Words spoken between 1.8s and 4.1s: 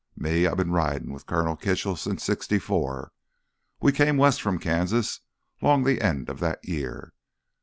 since '64. We